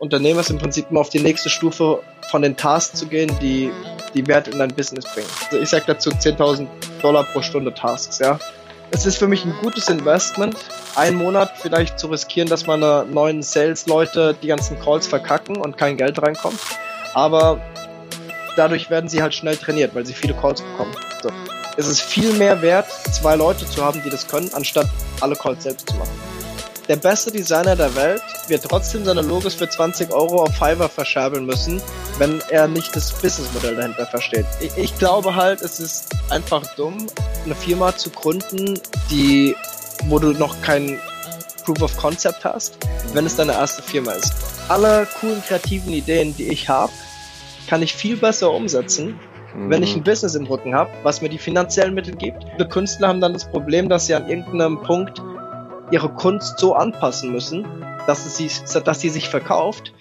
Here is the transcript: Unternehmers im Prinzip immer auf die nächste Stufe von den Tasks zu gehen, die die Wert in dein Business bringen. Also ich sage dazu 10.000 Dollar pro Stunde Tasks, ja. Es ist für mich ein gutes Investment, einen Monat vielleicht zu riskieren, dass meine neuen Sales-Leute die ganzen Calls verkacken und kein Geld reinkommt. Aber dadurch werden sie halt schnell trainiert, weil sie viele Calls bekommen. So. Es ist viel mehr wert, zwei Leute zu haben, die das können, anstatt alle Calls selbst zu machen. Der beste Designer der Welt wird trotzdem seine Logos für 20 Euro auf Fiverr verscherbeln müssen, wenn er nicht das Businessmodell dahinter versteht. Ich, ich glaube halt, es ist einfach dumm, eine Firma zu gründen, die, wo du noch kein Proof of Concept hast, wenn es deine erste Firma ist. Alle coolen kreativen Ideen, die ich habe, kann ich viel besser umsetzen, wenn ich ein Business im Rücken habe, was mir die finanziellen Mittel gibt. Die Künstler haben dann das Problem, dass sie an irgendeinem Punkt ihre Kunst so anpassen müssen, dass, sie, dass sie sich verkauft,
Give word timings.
Unternehmers 0.00 0.48
im 0.48 0.56
Prinzip 0.56 0.86
immer 0.90 1.00
auf 1.00 1.10
die 1.10 1.20
nächste 1.20 1.50
Stufe 1.50 2.02
von 2.30 2.40
den 2.40 2.56
Tasks 2.56 2.98
zu 2.98 3.06
gehen, 3.06 3.30
die 3.40 3.70
die 4.14 4.26
Wert 4.26 4.48
in 4.48 4.58
dein 4.58 4.74
Business 4.74 5.04
bringen. 5.04 5.28
Also 5.44 5.58
ich 5.58 5.68
sage 5.68 5.84
dazu 5.86 6.10
10.000 6.10 6.66
Dollar 7.02 7.24
pro 7.24 7.42
Stunde 7.42 7.72
Tasks, 7.72 8.18
ja. 8.18 8.38
Es 8.92 9.06
ist 9.06 9.18
für 9.18 9.28
mich 9.28 9.44
ein 9.44 9.54
gutes 9.60 9.88
Investment, 9.88 10.56
einen 10.96 11.16
Monat 11.16 11.52
vielleicht 11.60 11.98
zu 11.98 12.08
riskieren, 12.08 12.48
dass 12.48 12.66
meine 12.66 13.04
neuen 13.08 13.42
Sales-Leute 13.42 14.34
die 14.42 14.48
ganzen 14.48 14.80
Calls 14.80 15.06
verkacken 15.06 15.58
und 15.58 15.76
kein 15.76 15.96
Geld 15.96 16.20
reinkommt. 16.20 16.58
Aber 17.14 17.60
dadurch 18.56 18.90
werden 18.90 19.08
sie 19.08 19.22
halt 19.22 19.34
schnell 19.34 19.56
trainiert, 19.56 19.94
weil 19.94 20.06
sie 20.06 20.14
viele 20.14 20.34
Calls 20.34 20.62
bekommen. 20.62 20.96
So. 21.22 21.28
Es 21.76 21.86
ist 21.86 22.00
viel 22.00 22.32
mehr 22.32 22.62
wert, 22.62 22.86
zwei 23.12 23.36
Leute 23.36 23.66
zu 23.66 23.84
haben, 23.84 24.00
die 24.02 24.10
das 24.10 24.26
können, 24.26 24.50
anstatt 24.54 24.88
alle 25.20 25.36
Calls 25.36 25.62
selbst 25.62 25.90
zu 25.90 25.96
machen. 25.96 26.29
Der 26.90 26.96
beste 26.96 27.30
Designer 27.30 27.76
der 27.76 27.94
Welt 27.94 28.20
wird 28.48 28.64
trotzdem 28.64 29.04
seine 29.04 29.22
Logos 29.22 29.54
für 29.54 29.68
20 29.68 30.12
Euro 30.12 30.42
auf 30.42 30.52
Fiverr 30.56 30.88
verscherbeln 30.88 31.46
müssen, 31.46 31.80
wenn 32.18 32.42
er 32.50 32.66
nicht 32.66 32.96
das 32.96 33.12
Businessmodell 33.12 33.76
dahinter 33.76 34.06
versteht. 34.06 34.44
Ich, 34.58 34.76
ich 34.76 34.98
glaube 34.98 35.36
halt, 35.36 35.62
es 35.62 35.78
ist 35.78 36.12
einfach 36.30 36.66
dumm, 36.74 37.06
eine 37.44 37.54
Firma 37.54 37.96
zu 37.96 38.10
gründen, 38.10 38.80
die, 39.08 39.54
wo 40.06 40.18
du 40.18 40.32
noch 40.32 40.60
kein 40.62 40.98
Proof 41.64 41.80
of 41.80 41.96
Concept 41.96 42.44
hast, 42.44 42.76
wenn 43.14 43.24
es 43.24 43.36
deine 43.36 43.52
erste 43.52 43.84
Firma 43.84 44.10
ist. 44.10 44.34
Alle 44.66 45.06
coolen 45.20 45.44
kreativen 45.46 45.92
Ideen, 45.92 46.34
die 46.36 46.48
ich 46.48 46.68
habe, 46.68 46.90
kann 47.68 47.82
ich 47.82 47.94
viel 47.94 48.16
besser 48.16 48.50
umsetzen, 48.50 49.16
wenn 49.68 49.84
ich 49.84 49.94
ein 49.94 50.02
Business 50.02 50.34
im 50.34 50.46
Rücken 50.46 50.74
habe, 50.74 50.90
was 51.04 51.22
mir 51.22 51.28
die 51.28 51.38
finanziellen 51.38 51.94
Mittel 51.94 52.16
gibt. 52.16 52.44
Die 52.58 52.64
Künstler 52.64 53.06
haben 53.06 53.20
dann 53.20 53.32
das 53.32 53.48
Problem, 53.48 53.88
dass 53.88 54.06
sie 54.06 54.14
an 54.16 54.28
irgendeinem 54.28 54.82
Punkt 54.82 55.22
ihre 55.90 56.08
Kunst 56.08 56.58
so 56.58 56.74
anpassen 56.74 57.32
müssen, 57.32 57.66
dass, 58.06 58.36
sie, 58.36 58.50
dass 58.84 59.00
sie 59.00 59.10
sich 59.10 59.28
verkauft, 59.28 59.92